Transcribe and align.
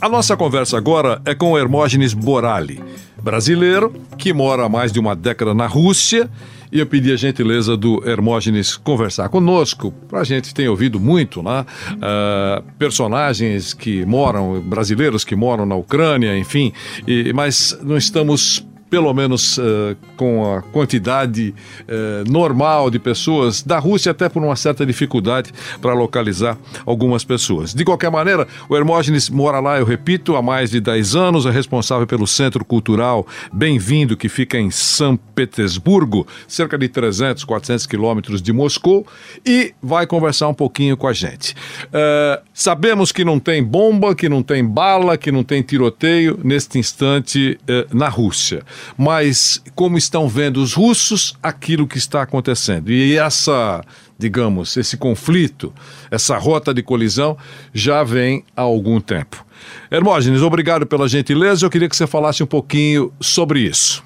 A 0.00 0.08
nossa 0.08 0.36
conversa 0.36 0.78
agora 0.78 1.20
é 1.26 1.34
com 1.34 1.58
Hermógenes 1.58 2.14
Borali, 2.14 2.80
brasileiro 3.22 3.92
que 4.16 4.32
mora 4.32 4.64
há 4.64 4.68
mais 4.68 4.90
de 4.92 4.98
uma 4.98 5.14
década 5.14 5.52
na 5.54 5.66
Rússia. 5.66 6.28
E 6.72 6.78
eu 6.78 6.86
pedi 6.86 7.12
a 7.12 7.16
gentileza 7.16 7.76
do 7.76 8.00
Hermógenes 8.08 8.76
conversar 8.76 9.28
conosco, 9.28 9.92
a 10.12 10.22
gente 10.22 10.54
tem 10.54 10.68
ouvido 10.68 11.00
muito, 11.00 11.42
né? 11.42 11.66
Ah, 12.00 12.62
personagens 12.78 13.74
que 13.74 14.06
moram, 14.06 14.60
brasileiros 14.60 15.24
que 15.24 15.34
moram 15.34 15.66
na 15.66 15.74
Ucrânia, 15.74 16.38
enfim, 16.38 16.72
e- 17.08 17.32
mas 17.34 17.76
não 17.82 17.96
estamos 17.96 18.64
pelo 18.90 19.14
menos 19.14 19.56
eh, 19.56 19.96
com 20.16 20.52
a 20.52 20.60
quantidade 20.60 21.54
eh, 21.86 22.24
normal 22.28 22.90
de 22.90 22.98
pessoas 22.98 23.62
da 23.62 23.78
Rússia, 23.78 24.10
até 24.10 24.28
por 24.28 24.42
uma 24.42 24.56
certa 24.56 24.84
dificuldade 24.84 25.52
para 25.80 25.94
localizar 25.94 26.58
algumas 26.84 27.22
pessoas. 27.22 27.72
De 27.72 27.84
qualquer 27.84 28.10
maneira, 28.10 28.48
o 28.68 28.76
Hermógenes 28.76 29.30
mora 29.30 29.60
lá, 29.60 29.78
eu 29.78 29.84
repito, 29.84 30.34
há 30.34 30.42
mais 30.42 30.70
de 30.70 30.80
10 30.80 31.14
anos, 31.14 31.46
é 31.46 31.50
responsável 31.50 32.06
pelo 32.06 32.26
Centro 32.26 32.64
Cultural 32.64 33.24
Bem-vindo, 33.52 34.16
que 34.16 34.28
fica 34.28 34.58
em 34.58 34.72
São 34.72 35.16
Petersburgo, 35.16 36.26
cerca 36.48 36.76
de 36.76 36.88
300, 36.88 37.44
400 37.44 37.86
quilômetros 37.86 38.42
de 38.42 38.52
Moscou, 38.52 39.06
e 39.46 39.72
vai 39.80 40.04
conversar 40.04 40.48
um 40.48 40.54
pouquinho 40.54 40.96
com 40.96 41.06
a 41.06 41.12
gente. 41.12 41.54
Eh, 41.92 42.42
sabemos 42.52 43.12
que 43.12 43.24
não 43.24 43.38
tem 43.38 43.62
bomba, 43.62 44.16
que 44.16 44.28
não 44.28 44.42
tem 44.42 44.64
bala, 44.64 45.16
que 45.16 45.30
não 45.30 45.44
tem 45.44 45.62
tiroteio 45.62 46.40
neste 46.42 46.76
instante 46.76 47.58
na 47.92 48.08
Rússia. 48.08 48.64
Mas 48.96 49.62
como 49.74 49.96
estão 49.96 50.28
vendo 50.28 50.62
os 50.62 50.74
russos 50.74 51.36
aquilo 51.42 51.86
que 51.86 51.98
está 51.98 52.22
acontecendo? 52.22 52.90
E 52.90 53.16
essa, 53.16 53.82
digamos, 54.18 54.76
esse 54.76 54.96
conflito, 54.96 55.72
essa 56.10 56.36
rota 56.36 56.72
de 56.72 56.82
colisão 56.82 57.36
já 57.72 58.02
vem 58.02 58.44
há 58.56 58.62
algum 58.62 59.00
tempo. 59.00 59.44
Hermógenes, 59.90 60.42
obrigado 60.42 60.86
pela 60.86 61.08
gentileza. 61.08 61.66
Eu 61.66 61.70
queria 61.70 61.88
que 61.88 61.96
você 61.96 62.06
falasse 62.06 62.42
um 62.42 62.46
pouquinho 62.46 63.12
sobre 63.20 63.60
isso. 63.60 64.02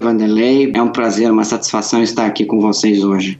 Vanderlei, 0.00 0.72
é 0.74 0.82
um 0.82 0.90
prazer, 0.90 1.30
uma 1.30 1.44
satisfação 1.44 2.02
estar 2.02 2.26
aqui 2.26 2.44
com 2.44 2.60
vocês 2.60 3.04
hoje. 3.04 3.38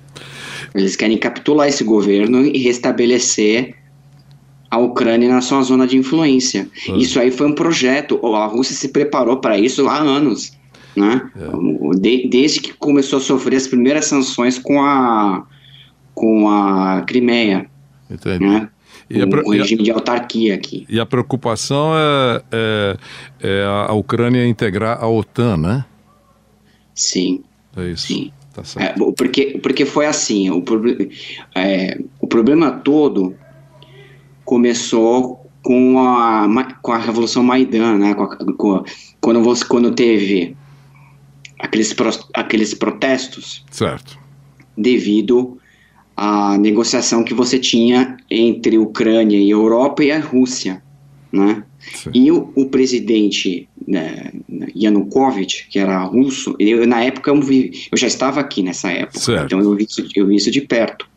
Eles 0.75 0.97
querem 0.97 1.19
capitular 1.19 1.69
esse 1.69 1.85
governo 1.85 2.45
e 2.45 2.59
restabelecer 2.59 3.75
a 4.71 4.79
Ucrânia 4.79 5.29
na 5.29 5.43
sua 5.43 5.61
zona 5.63 5.87
de 5.87 5.99
influência. 5.99 6.67
Isso 6.97 7.21
aí 7.21 7.31
foi 7.31 7.47
um 7.47 7.55
projeto, 7.55 8.19
a 8.35 8.47
Rússia 8.47 8.75
se 8.75 8.89
preparou 8.89 9.37
para 9.37 9.59
isso 9.59 9.87
há 9.87 9.99
anos, 9.99 10.53
né? 10.97 11.31
De- 11.99 12.29
desde 12.29 12.61
que 12.61 12.73
começou 12.75 13.19
a 13.19 13.23
sofrer 13.23 13.57
as 13.57 13.67
primeiras 13.67 14.07
sanções 14.07 14.59
com 14.59 14.83
a 14.83 15.45
com 16.15 16.49
a 16.49 17.03
Crimeia, 17.07 17.67
Entende? 18.11 18.45
né? 18.45 18.69
E 19.09 19.27
pro- 19.27 19.49
regime 19.51 19.83
de 19.83 19.91
autarquia 19.91 20.55
aqui. 20.55 20.85
E 20.89 21.01
a 21.01 21.07
preocupação 21.07 21.93
é, 21.95 22.43
é- 22.53 22.97
é 23.41 23.65
a 23.89 23.93
Ucrânia 23.95 24.47
integrar 24.47 25.03
a 25.03 25.09
OTAN, 25.09 25.57
né? 25.57 25.85
Sim. 26.95 27.43
É 27.77 27.89
isso. 27.89 28.07
Sim. 28.09 28.31
Tá 28.55 28.63
certo. 28.63 29.03
É, 29.09 29.13
porque, 29.17 29.59
porque 29.63 29.87
foi 29.87 30.05
assim, 30.05 30.51
o, 30.51 30.63
é, 31.55 31.99
o 32.21 32.27
problema 32.27 32.71
todo 32.71 33.35
começou 34.45 35.47
com 35.63 35.99
a, 36.01 36.47
com 36.83 36.93
a 36.93 36.99
Revolução 36.99 37.43
Maidan, 37.43 37.97
né, 37.99 38.15
com 38.15 38.23
a- 38.25 38.37
com 38.57 38.75
a- 38.77 38.85
quando, 39.21 39.43
você, 39.43 39.65
quando 39.65 39.93
teve 39.95 40.57
aqueles, 41.63 41.93
pros- 41.93 42.29
aqueles 42.35 42.75
protestos 42.75 43.65
Certo. 43.71 44.19
devido 44.77 45.59
à 46.17 46.59
negociação 46.59 47.25
que 47.25 47.33
você 47.33 47.59
tinha 47.59 48.17
entre 48.31 48.77
Ucrânia 48.79 49.39
e 49.39 49.49
Europa 49.51 50.05
e 50.05 50.11
a 50.13 50.21
Rússia, 50.21 50.83
né? 51.33 51.65
Sim. 51.95 52.11
E 52.15 52.31
o, 52.31 52.53
o 52.55 52.67
presidente 52.67 53.69
né, 53.89 54.31
Yanukovych, 54.77 55.69
que 55.69 55.79
era 55.79 56.03
russo, 56.05 56.55
eu, 56.59 56.87
na 56.87 57.03
época 57.03 57.31
eu, 57.31 57.41
vi- 57.41 57.73
eu 57.91 57.99
já 57.99 58.07
estava 58.07 58.41
aqui 58.41 58.63
nessa 58.63 58.91
época, 58.91 59.19
Certo. 59.19 59.47
então 59.47 59.61
eu 59.61 59.75
vi 59.75 59.85
isso, 59.89 60.07
eu 60.15 60.27
vi 60.27 60.37
isso 60.37 60.51
de 60.51 60.61
perto. 60.61 61.09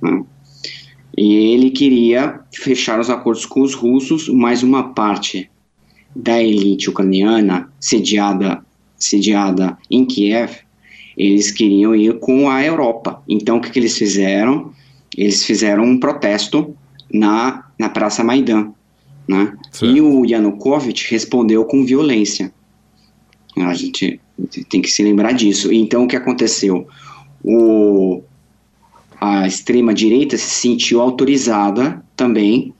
né? 0.00 0.22
E 1.18 1.34
ele 1.54 1.70
queria 1.70 2.40
fechar 2.54 3.00
os 3.00 3.08
acordos 3.10 3.44
com 3.46 3.62
os 3.62 3.74
russos, 3.74 4.28
mas 4.28 4.62
uma 4.62 4.92
parte 4.94 5.50
da 6.14 6.42
elite 6.42 6.88
ucraniana 6.90 7.70
sediada, 7.80 8.64
sediada 8.98 9.76
em 9.90 10.04
Kiev, 10.04 10.52
eles 11.16 11.50
queriam 11.50 11.94
ir 11.94 12.18
com 12.18 12.50
a 12.50 12.64
Europa. 12.64 13.22
Então 13.28 13.58
o 13.58 13.60
que, 13.60 13.70
que 13.70 13.78
eles 13.78 13.96
fizeram? 13.96 14.72
Eles 15.16 15.44
fizeram 15.44 15.84
um 15.84 15.98
protesto 15.98 16.76
na, 17.12 17.64
na 17.78 17.88
Praça 17.88 18.22
Maidan. 18.22 18.72
Né? 19.26 19.56
E 19.82 20.00
o 20.00 20.24
Yanukovych 20.24 21.10
respondeu 21.10 21.64
com 21.64 21.84
violência. 21.84 22.52
A 23.56 23.74
gente 23.74 24.20
tem 24.68 24.82
que 24.82 24.90
se 24.90 25.02
lembrar 25.02 25.32
disso. 25.32 25.72
Então, 25.72 26.04
o 26.04 26.08
que 26.08 26.14
aconteceu? 26.14 26.86
O, 27.42 28.22
a 29.18 29.46
extrema-direita 29.46 30.36
se 30.36 30.50
sentiu 30.50 31.00
autorizada 31.00 32.04
também 32.14 32.74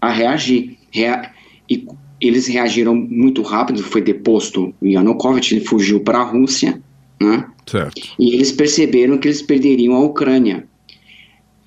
a 0.00 0.10
reagir. 0.10 0.78
Rea- 0.90 1.30
e 1.68 1.86
eles 2.20 2.46
reagiram 2.46 2.94
muito 2.94 3.42
rápido. 3.42 3.82
Foi 3.82 4.02
deposto 4.02 4.74
o 4.80 4.86
Yanukovych, 4.86 5.54
ele 5.54 5.64
fugiu 5.64 6.00
para 6.00 6.18
a 6.18 6.24
Rússia, 6.24 6.80
né? 7.20 7.46
Certo. 7.66 8.00
e 8.18 8.34
eles 8.34 8.50
perceberam 8.50 9.16
que 9.18 9.28
eles 9.28 9.42
perderiam 9.42 9.94
a 9.94 10.00
Ucrânia. 10.00 10.66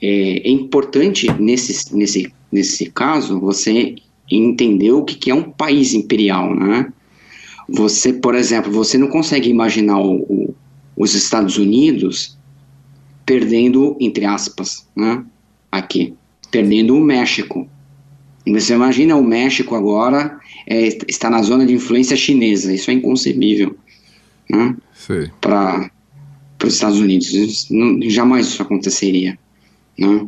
É, 0.02 0.48
é 0.48 0.52
importante 0.52 1.32
nesse, 1.40 1.96
nesse, 1.96 2.34
nesse 2.52 2.88
caso 2.92 3.40
você 3.40 3.96
entender 4.30 4.92
o 4.92 5.04
que, 5.04 5.16
que 5.16 5.32
é 5.32 5.36
um 5.36 5.44
país 5.44 5.94
imperial, 5.94 6.54
né? 6.54 6.92
Você, 7.70 8.12
por 8.12 8.36
exemplo, 8.36 8.70
você 8.72 8.98
não 8.98 9.08
consegue 9.08 9.50
imaginar 9.50 9.98
o- 10.00 10.22
o- 10.24 10.56
os 10.98 11.16
Estados 11.16 11.58
Unidos 11.58 12.38
perdendo, 13.26 13.96
entre 14.00 14.26
aspas, 14.26 14.86
né? 14.96 15.24
Aqui, 15.72 16.14
perdendo 16.52 16.96
o 16.98 17.02
México. 17.02 17.68
Você 18.46 18.74
imagina 18.74 19.16
o 19.16 19.24
México 19.24 19.76
agora 19.76 20.40
é, 20.68 20.88
está 21.08 21.30
na 21.30 21.42
zona 21.42 21.66
de 21.66 21.74
influência 21.74 22.16
chinesa. 22.16 22.74
Isso 22.74 22.92
é 22.92 22.94
inconcebível, 22.94 23.76
né? 24.50 24.76
Para 25.40 25.90
os 26.64 26.74
Estados 26.74 27.00
Unidos. 27.00 27.70
Não- 27.70 28.02
jamais 28.10 28.48
isso 28.48 28.62
aconteceria. 28.62 29.38
Né? 29.98 30.28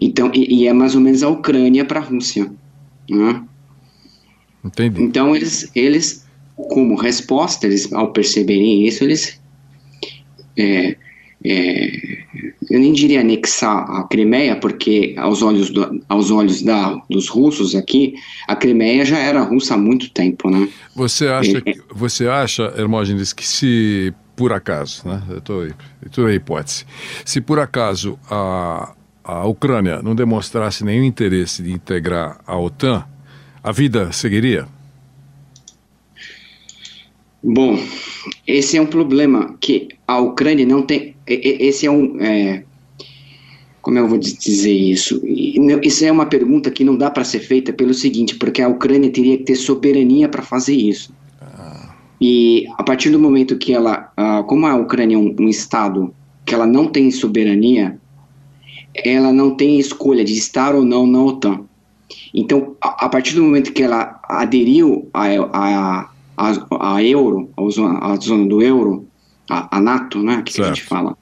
Então, 0.00 0.30
e, 0.34 0.62
e 0.62 0.66
é 0.66 0.72
mais 0.72 0.94
ou 0.94 1.00
menos 1.00 1.22
a 1.22 1.28
Ucrânia 1.28 1.84
para 1.84 2.00
a 2.00 2.02
Rússia. 2.02 2.50
Né? 3.08 3.42
Entendi. 4.64 5.02
Então, 5.02 5.34
eles, 5.34 5.70
eles, 5.74 6.26
como 6.56 6.96
resposta, 6.96 7.66
eles, 7.66 7.92
ao 7.92 8.12
perceberem 8.12 8.86
isso, 8.86 9.04
eles. 9.04 9.40
é, 10.56 10.96
é, 11.44 12.24
eu 12.70 12.78
nem 12.80 12.92
diria 12.92 13.20
anexar 13.20 13.88
a 13.90 14.04
Crimeia, 14.04 14.56
porque 14.56 15.14
aos 15.18 15.42
olhos, 15.42 15.70
do- 15.70 16.02
aos 16.08 16.30
olhos 16.30 16.62
da, 16.62 16.94
dos 17.10 17.28
russos 17.28 17.74
aqui, 17.74 18.14
a 18.48 18.56
Crimeia 18.56 19.04
já 19.04 19.18
era 19.18 19.42
russa 19.42 19.74
há 19.74 19.76
muito 19.78 20.10
tempo, 20.10 20.50
né? 20.50 20.68
Você 20.94 21.28
acha, 21.28 21.60
que, 21.60 21.80
você 21.94 22.28
acha, 22.28 22.72
Hermógenes, 22.76 23.32
que 23.32 23.46
se 23.46 24.12
por 24.34 24.52
acaso, 24.52 25.02
né? 25.08 25.22
Eu 25.30 25.40
tô 25.40 26.26
aí, 26.26 26.34
hipótese. 26.34 26.84
Se 27.24 27.40
por 27.40 27.58
acaso 27.58 28.18
a, 28.30 28.92
a 29.24 29.46
Ucrânia 29.46 30.02
não 30.02 30.14
demonstrasse 30.14 30.84
nenhum 30.84 31.04
interesse 31.04 31.62
de 31.62 31.72
integrar 31.72 32.38
a 32.46 32.58
OTAN, 32.58 33.04
a 33.64 33.72
vida 33.72 34.12
seguiria? 34.12 34.66
Bom, 37.48 37.78
esse 38.44 38.76
é 38.76 38.82
um 38.82 38.86
problema 38.86 39.56
que 39.60 39.86
a 40.04 40.18
Ucrânia 40.18 40.66
não 40.66 40.82
tem. 40.82 41.14
Esse 41.24 41.86
é 41.86 41.90
um. 41.90 42.20
é, 42.20 42.64
como 43.80 43.96
eu 43.98 44.08
vou 44.08 44.18
dizer 44.18 44.72
isso? 44.72 45.22
Isso 45.24 46.04
é 46.04 46.10
uma 46.10 46.26
pergunta 46.26 46.72
que 46.72 46.82
não 46.82 46.96
dá 46.96 47.08
para 47.08 47.22
ser 47.22 47.38
feita 47.38 47.72
pelo 47.72 47.94
seguinte, 47.94 48.34
porque 48.34 48.60
a 48.60 48.68
Ucrânia 48.68 49.10
teria 49.10 49.38
que 49.38 49.44
ter 49.44 49.54
soberania 49.54 50.28
para 50.28 50.42
fazer 50.42 50.74
isso. 50.74 51.14
E 52.20 52.66
a 52.76 52.82
partir 52.82 53.10
do 53.10 53.18
momento 53.20 53.56
que 53.56 53.72
ela, 53.72 54.10
ah, 54.16 54.42
como 54.42 54.66
a 54.66 54.74
Ucrânia 54.74 55.14
é 55.14 55.18
um, 55.18 55.32
um 55.38 55.48
estado 55.48 56.12
que 56.44 56.52
ela 56.52 56.66
não 56.66 56.88
tem 56.88 57.12
soberania, 57.12 57.96
ela 58.92 59.32
não 59.32 59.54
tem 59.54 59.78
escolha 59.78 60.24
de 60.24 60.32
estar 60.32 60.74
ou 60.74 60.84
não 60.84 61.06
na 61.06 61.22
OTAN. 61.22 61.60
Então, 62.34 62.74
a, 62.80 63.06
a 63.06 63.08
partir 63.08 63.36
do 63.36 63.44
momento 63.44 63.72
que 63.72 63.84
ela 63.84 64.20
aderiu 64.24 65.08
a, 65.14 65.26
a, 65.52 66.10
a, 66.36 66.94
a 66.94 67.02
euro, 67.02 67.50
a 67.56 67.70
zona, 67.70 67.98
a 67.98 68.16
zona 68.16 68.46
do 68.46 68.62
euro, 68.62 69.06
a, 69.48 69.76
a 69.76 69.80
NATO, 69.80 70.22
né, 70.22 70.42
que, 70.42 70.54
que 70.54 70.62
a 70.62 70.66
gente 70.66 70.82
fala, 70.82 71.16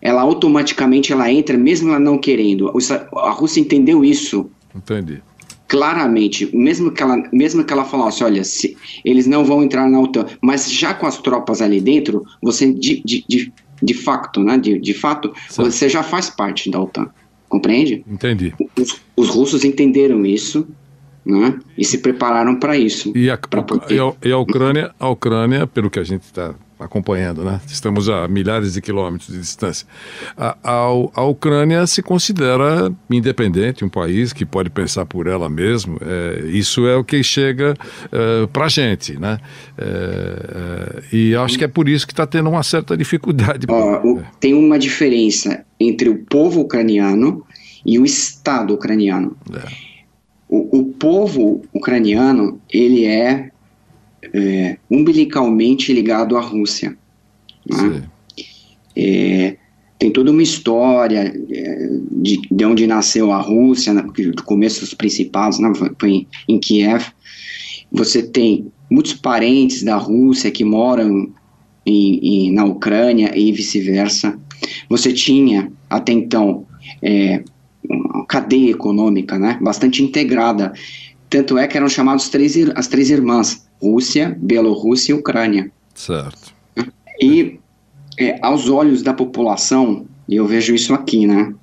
ela 0.00 0.22
automaticamente 0.22 1.12
ela 1.12 1.30
entra, 1.30 1.56
mesmo 1.56 1.90
ela 1.90 2.00
não 2.00 2.18
querendo. 2.18 2.72
A 3.16 3.30
Rússia 3.30 3.60
entendeu 3.60 4.04
isso. 4.04 4.50
Entendi 4.74 5.22
claramente, 5.68 6.48
mesmo 6.56 6.90
que 6.90 7.02
ela, 7.02 7.22
mesmo 7.30 7.62
que 7.62 7.72
ela 7.72 7.84
falasse, 7.84 8.24
olha, 8.24 8.42
se, 8.42 8.74
eles 9.04 9.26
não 9.26 9.44
vão 9.44 9.62
entrar 9.62 9.88
na 9.88 10.00
OTAN, 10.00 10.26
mas 10.40 10.72
já 10.72 10.94
com 10.94 11.06
as 11.06 11.18
tropas 11.18 11.60
ali 11.60 11.78
dentro, 11.78 12.24
você 12.42 12.72
de, 12.72 13.02
de, 13.04 13.24
de, 13.28 13.52
de 13.82 13.94
facto, 13.94 14.42
né, 14.42 14.56
de, 14.56 14.78
de 14.78 14.94
fato, 14.94 15.30
certo. 15.48 15.70
você 15.70 15.88
já 15.88 16.02
faz 16.02 16.30
parte 16.30 16.70
da 16.70 16.80
OTAN, 16.80 17.10
compreende? 17.50 18.02
Entendi. 18.08 18.54
Os, 18.80 18.98
os 19.14 19.28
russos 19.28 19.62
entenderam 19.62 20.24
isso, 20.24 20.66
né, 21.24 21.58
e 21.76 21.84
se 21.84 21.98
prepararam 21.98 22.56
para 22.56 22.76
isso. 22.76 23.12
E 23.14 23.30
a, 23.30 23.36
poder... 23.36 23.94
e, 23.94 24.00
a, 24.00 24.12
e 24.24 24.32
a 24.32 24.38
Ucrânia, 24.38 24.94
a 24.98 25.08
Ucrânia, 25.08 25.66
pelo 25.66 25.90
que 25.90 25.98
a 25.98 26.04
gente 26.04 26.22
está 26.22 26.54
acompanhando, 26.78 27.44
né? 27.44 27.60
Estamos 27.66 28.08
a 28.08 28.28
milhares 28.28 28.74
de 28.74 28.80
quilômetros 28.80 29.32
de 29.32 29.40
distância. 29.40 29.86
A, 30.36 30.56
a, 30.62 31.24
Ucrânia 31.24 31.86
se 31.86 32.02
considera 32.02 32.92
independente, 33.10 33.84
um 33.84 33.88
país 33.88 34.32
que 34.32 34.46
pode 34.46 34.70
pensar 34.70 35.04
por 35.04 35.26
ela 35.26 35.48
mesmo. 35.48 35.98
É, 36.00 36.46
isso 36.46 36.86
é 36.86 36.96
o 36.96 37.02
que 37.02 37.22
chega 37.22 37.74
é, 38.12 38.46
para 38.46 38.66
a 38.66 38.68
gente, 38.68 39.18
né? 39.18 39.38
É, 39.76 39.84
é, 39.84 41.16
e 41.16 41.34
acho 41.34 41.58
que 41.58 41.64
é 41.64 41.68
por 41.68 41.88
isso 41.88 42.06
que 42.06 42.12
está 42.12 42.26
tendo 42.26 42.48
uma 42.48 42.62
certa 42.62 42.96
dificuldade. 42.96 43.66
o, 43.68 44.22
tem 44.38 44.54
uma 44.54 44.78
diferença 44.78 45.64
entre 45.80 46.08
o 46.08 46.18
povo 46.24 46.60
ucraniano 46.60 47.44
e 47.84 47.98
o 47.98 48.04
Estado 48.04 48.74
ucraniano. 48.74 49.36
É. 49.52 49.87
O, 50.48 50.78
o 50.78 50.84
povo 50.84 51.62
ucraniano 51.72 52.60
ele 52.70 53.04
é 53.04 53.50
é, 54.32 54.78
umbilicalmente 54.90 55.92
ligado 55.92 56.36
à 56.36 56.40
Rússia. 56.40 56.96
Né? 57.66 58.08
É, 58.96 59.56
tem 59.98 60.10
toda 60.10 60.30
uma 60.30 60.42
história 60.42 61.34
é, 61.50 61.88
de, 62.12 62.40
de 62.50 62.64
onde 62.64 62.86
nasceu 62.86 63.32
a 63.32 63.40
Rússia, 63.40 63.92
né, 63.92 64.02
do 64.02 64.42
começo 64.44 64.80
dos 64.80 64.94
Principados, 64.94 65.58
né, 65.58 65.72
foi 65.98 66.10
em, 66.10 66.26
em 66.48 66.58
Kiev. 66.58 67.06
Você 67.90 68.22
tem 68.22 68.70
muitos 68.90 69.14
parentes 69.14 69.82
da 69.82 69.96
Rússia 69.96 70.50
que 70.50 70.64
moram 70.64 71.30
em, 71.84 72.18
em, 72.48 72.52
na 72.52 72.64
Ucrânia 72.64 73.36
e 73.36 73.50
vice-versa. 73.52 74.38
Você 74.88 75.12
tinha, 75.12 75.72
até 75.88 76.12
então, 76.12 76.66
é, 77.02 77.42
uma 77.88 78.26
cadeia 78.26 78.70
econômica 78.70 79.38
né, 79.38 79.58
bastante 79.60 80.02
integrada. 80.02 80.72
Tanto 81.30 81.58
é 81.58 81.66
que 81.66 81.76
eram 81.76 81.88
chamados 81.88 82.28
três, 82.28 82.56
as 82.74 82.88
três 82.88 83.10
irmãs, 83.10 83.68
Rússia, 83.80 84.36
Bielorrússia 84.40 85.12
e 85.12 85.14
Ucrânia. 85.14 85.70
Certo. 85.94 86.54
E 87.20 87.58
é, 88.18 88.38
aos 88.42 88.68
olhos 88.68 89.02
da 89.02 89.12
população, 89.12 90.06
e 90.28 90.36
eu 90.36 90.46
vejo 90.46 90.74
isso 90.74 90.94
aqui, 90.94 91.26
né? 91.26 91.54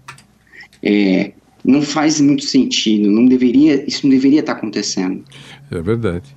É, 0.83 1.31
não 1.63 1.81
faz 1.81 2.21
muito 2.21 2.43
sentido, 2.43 3.09
não 3.09 3.25
deveria, 3.25 3.83
isso 3.87 4.05
não 4.05 4.11
deveria 4.11 4.41
estar 4.41 4.53
acontecendo. 4.53 5.23
É 5.71 5.81
verdade. 5.81 6.35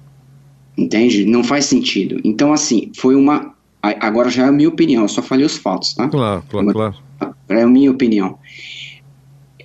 Entende? 0.77 1.25
Não 1.27 1.45
faz 1.45 1.67
sentido. 1.67 2.21
Então, 2.25 2.53
assim, 2.53 2.91
foi 2.97 3.15
uma. 3.15 3.55
Agora 3.83 4.31
já 4.31 4.45
é 4.45 4.49
a 4.49 4.53
minha 4.53 4.69
opinião, 4.69 5.03
eu 5.03 5.09
só 5.09 5.23
falei 5.23 5.45
os 5.45 5.57
fatos, 5.57 5.95
tá? 5.95 6.09
Claro, 6.09 6.43
claro, 6.49 6.73
claro. 6.73 6.97
É 7.49 7.63
a 7.63 7.67
minha 7.67 7.91
opinião. 7.91 8.39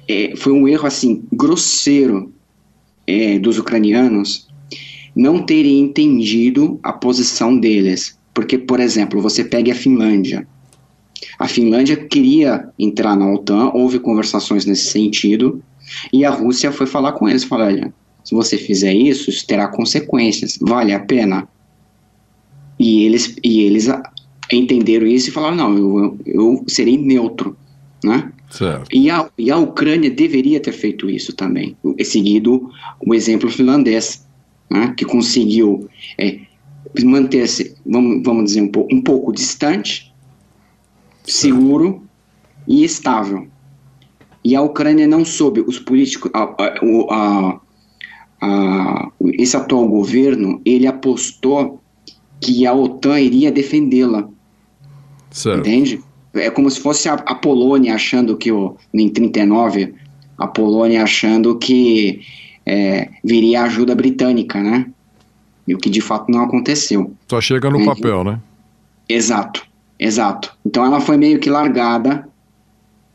É, 0.08 0.36
foi 0.36 0.52
um 0.54 0.68
erro, 0.68 0.86
assim, 0.86 1.24
grosseiro 1.32 2.34
é, 3.08 3.40
dos 3.40 3.58
ucranianos 3.58 4.48
não 5.16 5.44
terem 5.46 5.80
entendido 5.80 6.80
a 6.82 6.92
posição 6.92 7.58
deles. 7.58 8.18
Porque, 8.34 8.58
por 8.58 8.80
exemplo, 8.80 9.22
você 9.22 9.44
pega 9.44 9.72
a 9.72 9.76
Finlândia. 9.76 10.48
A 11.38 11.48
Finlândia 11.48 11.96
queria 11.96 12.68
entrar 12.78 13.16
na 13.16 13.32
OTAN, 13.32 13.72
houve 13.74 14.00
conversações 14.00 14.66
nesse 14.66 14.86
sentido, 14.86 15.62
e 16.12 16.26
a 16.26 16.30
Rússia 16.30 16.72
foi 16.72 16.88
falar 16.88 17.14
com 17.14 17.30
eles, 17.30 17.44
falou, 17.44 17.68
olha, 17.68 17.94
se 18.24 18.34
você 18.34 18.58
fizer 18.58 18.94
isso, 18.94 19.30
isso 19.30 19.46
terá 19.46 19.68
consequências, 19.68 20.58
vale 20.62 20.94
a 20.94 21.00
pena? 21.00 21.48
E 22.80 23.04
eles, 23.04 23.36
e 23.44 23.62
eles 23.62 23.88
entenderam 24.52 25.06
isso 25.06 25.30
e 25.30 25.32
falaram, 25.32 25.56
não, 25.56 25.78
eu, 25.78 26.18
eu 26.26 26.64
serei 26.68 26.98
neutro, 26.98 27.56
né? 28.04 28.32
Certo. 28.50 28.88
E, 28.94 29.10
a, 29.10 29.30
e 29.38 29.50
a 29.50 29.58
Ucrânia 29.58 30.12
deveria 30.12 30.60
ter 30.60 30.74
feito 30.74 31.10
isso 31.10 31.34
também, 31.34 31.76
seguido 32.04 32.70
o 33.06 33.14
exemplo 33.14 33.50
finlandês 33.50 34.26
né, 34.70 34.94
que 34.98 35.06
conseguiu 35.06 35.88
é, 36.18 36.40
manter-se, 37.04 37.76
vamos, 37.86 38.24
vamos 38.24 38.46
dizer, 38.46 38.62
um, 38.62 38.68
pouco, 38.68 38.96
um 38.96 39.02
pouco 39.02 39.32
distante, 39.32 40.14
seguro 41.24 42.04
e 42.68 42.84
estável. 42.84 43.48
E 44.44 44.56
a 44.56 44.62
Ucrânia 44.62 45.08
não 45.08 45.24
soube, 45.24 45.62
os 45.62 45.80
políticos, 45.80 46.30
a, 46.34 46.44
a, 46.44 47.60
a, 48.42 49.12
esse 49.34 49.56
atual 49.56 49.88
governo, 49.88 50.62
ele 50.66 50.86
apostou 50.86 51.80
que 52.42 52.66
a 52.66 52.74
OTAN 52.74 53.20
iria 53.20 53.52
defendê-la. 53.52 54.28
Entende? 55.60 56.04
É 56.34 56.50
como 56.50 56.70
se 56.70 56.80
fosse 56.80 57.08
a, 57.08 57.14
a 57.14 57.36
Polônia 57.36 57.96
achando 57.96 58.36
que, 58.36 58.52
o, 58.52 58.76
em 58.94 59.10
39, 59.10 59.94
a 60.38 60.48
Polônia 60.48 61.04
achando 61.04 61.58
que 61.58 62.22
é, 62.66 63.10
viria 63.24 63.62
a 63.62 63.66
ajuda 63.66 63.94
britânica, 63.96 64.62
né? 64.62 64.88
E 65.68 65.76
o 65.76 65.78
que 65.78 65.90
de 65.90 66.02
fato 66.02 66.32
não 66.32 66.42
aconteceu. 66.42 67.14
Só 67.30 67.40
chega 67.40 67.70
no 67.70 67.82
é, 67.82 67.86
papel, 67.86 68.24
né? 68.24 68.40
Exato, 69.08 69.66
exato. 70.00 70.56
Então 70.66 70.86
ela 70.86 71.00
foi 71.00 71.18
meio 71.18 71.40
que 71.40 71.50
largada 71.50 72.28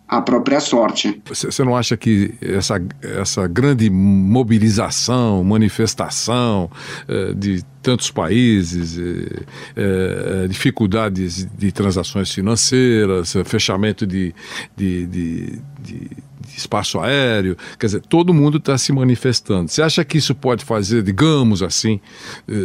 à 0.08 0.22
própria 0.22 0.58
sorte. 0.58 1.20
Você 1.26 1.62
não 1.62 1.76
acha 1.76 1.96
que 1.96 2.34
essa, 2.40 2.82
essa 3.02 3.46
grande 3.46 3.90
mobilização, 3.90 5.44
manifestação 5.44 6.70
eh, 7.06 7.34
de 7.34 7.62
tantos 7.82 8.10
países, 8.10 8.98
eh, 8.98 9.42
eh, 9.76 10.46
dificuldades 10.48 11.46
de 11.58 11.70
transações 11.70 12.32
financeiras, 12.32 13.34
fechamento 13.44 14.06
de, 14.06 14.34
de, 14.74 15.06
de, 15.06 15.62
de 15.82 16.10
espaço 16.56 16.98
aéreo, 16.98 17.54
quer 17.78 17.86
dizer, 17.86 18.00
todo 18.00 18.32
mundo 18.32 18.56
está 18.56 18.78
se 18.78 18.90
manifestando. 18.92 19.68
Você 19.68 19.82
acha 19.82 20.02
que 20.06 20.16
isso 20.16 20.34
pode 20.34 20.64
fazer, 20.64 21.02
digamos 21.02 21.62
assim, 21.62 22.00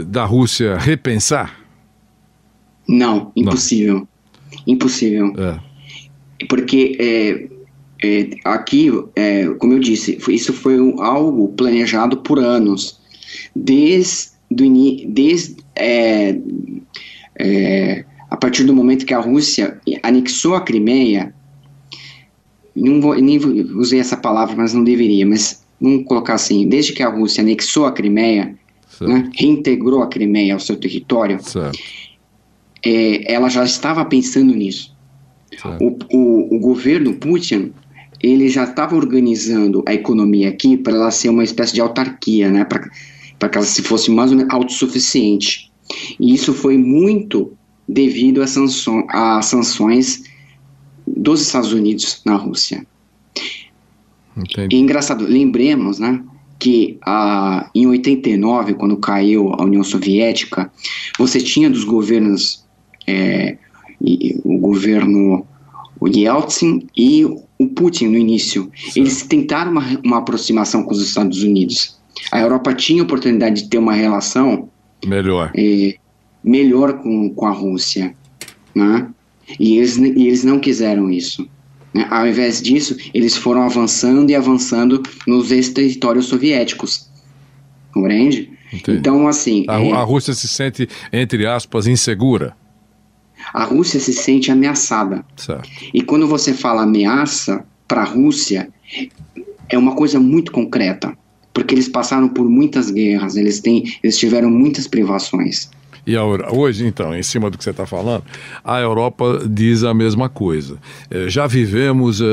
da 0.08 0.24
Rússia 0.24 0.78
repensar? 0.78 1.60
Não, 2.88 3.32
impossível. 3.36 3.96
Não. 3.96 4.08
Impossível. 4.66 5.34
É. 5.38 5.73
Porque 6.48 6.98
é, 7.00 7.48
é, 8.04 8.30
aqui, 8.44 8.92
é, 9.16 9.48
como 9.60 9.74
eu 9.74 9.80
disse, 9.80 10.20
isso 10.28 10.54
foi 10.54 10.78
algo 11.00 11.50
planejado 11.50 12.18
por 12.18 12.40
anos. 12.40 13.00
Desde, 13.56 14.32
do, 14.52 14.66
desde 15.08 15.58
é, 15.76 16.38
é, 17.40 18.06
a 18.30 18.38
partir 18.38 18.64
do 18.64 18.74
momento 18.74 19.06
que 19.06 19.14
a 19.14 19.20
Rússia 19.20 19.80
anexou 20.02 20.56
a 20.56 20.62
Crimeia, 20.62 21.34
não 22.76 23.00
vou, 23.00 23.16
nem 23.16 23.38
usei 23.76 24.00
essa 24.00 24.18
palavra, 24.18 24.56
mas 24.56 24.74
não 24.74 24.84
deveria, 24.84 25.26
mas 25.26 25.64
vamos 25.80 26.06
colocar 26.06 26.34
assim, 26.34 26.68
desde 26.68 26.94
que 26.94 27.04
a 27.04 27.10
Rússia 27.10 27.42
anexou 27.42 27.86
a 27.86 27.92
Crimeia, 27.92 28.56
né, 29.02 29.30
reintegrou 29.36 30.02
a 30.02 30.08
Crimeia 30.08 30.54
ao 30.54 30.60
seu 30.60 30.76
território, 30.76 31.40
é, 32.86 33.34
ela 33.34 33.50
já 33.50 33.64
estava 33.64 34.04
pensando 34.04 34.54
nisso. 34.54 34.93
O, 35.80 35.98
o, 36.12 36.56
o, 36.56 36.60
governo 36.60 37.14
Putin, 37.16 37.72
ele 38.22 38.50
já 38.50 38.64
estava 38.64 38.96
organizando 38.96 39.84
a 39.88 39.94
economia 39.94 40.50
aqui 40.50 40.78
para 40.78 40.94
ela 40.94 41.12
ser 41.12 41.30
uma 41.30 41.44
espécie 41.44 41.74
de 41.74 41.82
autarquia, 41.82 42.50
né, 42.50 42.66
para 42.66 43.50
que 43.50 43.58
ela 43.58 43.66
se 43.66 43.82
fosse 43.82 44.12
mais 44.12 44.32
ou 44.32 44.38
menos 44.38 44.54
autossuficiente. 44.54 45.72
E 46.20 46.34
isso 46.34 46.54
foi 46.54 46.78
muito 46.78 47.54
devido 47.88 48.42
a, 48.42 48.48
sanções, 48.48 49.06
a 49.10 49.42
sanções 49.42 50.24
dos 51.06 51.42
Estados 51.42 51.74
Unidos 51.74 52.22
na 52.26 52.36
Rússia. 52.36 52.86
Entendi. 54.36 54.76
E 54.76 54.80
engraçado, 54.80 55.26
lembremos, 55.26 56.00
né, 56.00 56.24
que 56.64 56.98
ah, 57.06 57.70
em 57.76 57.86
89, 57.88 58.76
quando 58.76 58.96
caiu 58.98 59.54
a 59.54 59.64
União 59.64 59.84
Soviética, 59.84 60.72
você 61.20 61.40
tinha 61.40 61.70
dos 61.70 61.84
governos, 61.84 62.66
é, 63.06 63.58
o 64.44 64.58
governo 64.58 65.46
o 66.00 66.08
Yeltsin 66.08 66.86
e 66.98 67.24
o 67.24 67.68
Putin 67.68 68.08
no 68.08 68.18
início. 68.18 68.70
Sim. 68.76 69.02
Eles 69.02 69.24
tentaram 69.24 69.72
uma, 69.72 70.00
uma 70.04 70.18
aproximação 70.18 70.84
com 70.84 70.92
os 70.92 71.02
Estados 71.02 71.44
Unidos. 71.44 71.98
A 72.30 72.42
Europa 72.42 72.74
tinha 72.74 73.02
a 73.02 73.06
oportunidade 73.06 73.64
de 73.64 73.70
ter 73.70 73.78
uma 73.78 73.94
relação 73.94 74.70
melhor. 75.06 75.52
É, 75.56 75.96
melhor 76.44 77.00
com, 77.02 77.30
com 77.30 77.46
a 77.46 77.52
Rússia, 77.52 78.14
né? 78.76 79.08
E 79.58 79.78
eles, 79.78 79.98
e 79.98 80.28
eles 80.28 80.44
não 80.44 80.60
quiseram 80.60 81.10
isso. 81.10 81.48
Né? 81.94 82.06
Ao 82.10 82.28
invés 82.28 82.62
disso, 82.62 82.98
eles 83.14 83.38
foram 83.38 83.62
avançando 83.64 84.30
e 84.30 84.36
avançando 84.36 85.02
nos 85.26 85.52
ex-territórios 85.52 86.26
soviéticos. 86.26 87.10
Compreende? 87.94 88.52
Entendi. 88.74 88.98
Então, 88.98 89.28
assim. 89.28 89.66
A, 89.70 89.82
é, 89.82 89.92
a 89.92 90.02
Rússia 90.02 90.34
se 90.34 90.48
sente, 90.48 90.90
entre 91.12 91.46
aspas, 91.46 91.88
insegura. 91.88 92.56
A 93.54 93.64
Rússia 93.64 94.00
se 94.00 94.14
sente 94.14 94.52
ameaçada. 94.52 95.26
Certo. 95.36 95.70
E 95.94 96.02
quando 96.02 96.28
você 96.28 96.54
fala 96.54 96.84
ameaça 96.84 97.66
para 97.88 98.02
a 98.02 98.06
Rússia, 98.06 98.70
é 99.70 99.78
uma 99.78 99.96
coisa 99.96 100.20
muito 100.20 100.52
concreta, 100.52 101.18
porque 101.54 101.74
eles 101.74 101.88
passaram 101.88 102.30
por 102.30 102.50
muitas 102.50 102.92
guerras, 102.92 103.36
eles 103.36 103.60
têm, 103.60 103.84
eles 104.04 104.18
tiveram 104.18 104.50
muitas 104.50 104.88
privações. 104.88 105.70
E 106.06 106.18
hoje, 106.18 106.86
então, 106.86 107.16
em 107.16 107.24
cima 107.24 107.50
do 107.50 107.58
que 107.58 107.64
você 107.64 107.70
está 107.70 107.86
falando, 107.86 108.24
a 108.62 108.80
Europa 108.80 109.42
diz 109.50 109.86
a 109.86 109.94
mesma 109.94 110.28
coisa. 110.28 110.78
Eh, 111.10 111.30
Já 111.30 111.48
vivemos 111.48 112.20
eh, 112.20 112.26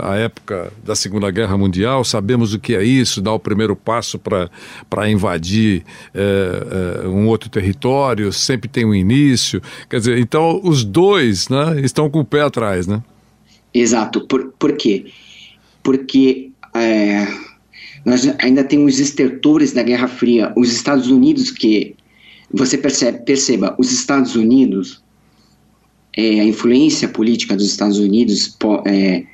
a 0.00 0.16
época 0.16 0.72
da 0.84 0.96
Segunda 0.96 1.30
Guerra 1.30 1.56
Mundial, 1.56 2.02
sabemos 2.04 2.52
o 2.52 2.58
que 2.58 2.74
é 2.74 2.82
isso, 2.82 3.22
dar 3.22 3.32
o 3.32 3.38
primeiro 3.38 3.76
passo 3.76 4.18
para 4.18 5.08
invadir 5.08 5.84
eh, 6.12 7.02
eh, 7.04 7.08
um 7.08 7.28
outro 7.28 7.48
território, 7.48 8.32
sempre 8.32 8.68
tem 8.68 8.84
um 8.84 8.94
início. 8.94 9.62
Quer 9.88 9.98
dizer, 9.98 10.18
então 10.18 10.60
os 10.64 10.82
dois 10.82 11.48
né, 11.48 11.80
estão 11.82 12.10
com 12.10 12.20
o 12.20 12.24
pé 12.24 12.42
atrás, 12.42 12.88
né? 12.88 13.00
Exato. 13.72 14.26
Por, 14.26 14.52
por 14.58 14.72
quê? 14.72 15.06
Porque 15.80 16.50
é, 16.74 17.28
nós 18.04 18.26
ainda 18.38 18.64
temos 18.64 18.94
os 18.94 19.00
estertores 19.00 19.72
da 19.72 19.82
Guerra 19.82 20.08
Fria, 20.08 20.52
os 20.56 20.72
Estados 20.72 21.08
Unidos 21.08 21.50
que 21.50 21.94
você 22.52 22.78
percebe, 22.78 23.24
perceba, 23.24 23.74
os 23.78 23.92
Estados 23.92 24.36
Unidos, 24.36 25.02
é, 26.16 26.40
a 26.40 26.44
influência 26.44 27.08
política 27.08 27.54
dos 27.56 27.66
Estados 27.66 27.98
Unidos 27.98 28.56
é, 28.86 29.24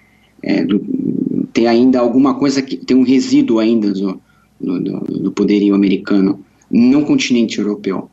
é, 0.43 0.65
do- 0.65 1.47
tem 1.53 1.67
ainda 1.67 2.01
alguma 2.01 2.35
coisa 2.35 2.63
que 2.63 2.77
tem 2.77 2.97
um 2.97 3.05
resíduo 3.05 3.59
ainda 3.59 3.93
do, 3.93 4.21
do, 4.61 5.01
do- 5.01 5.33
poderio 5.33 5.75
americano 5.75 6.45
no 6.71 7.05
continente 7.05 7.59
europeu. 7.59 8.11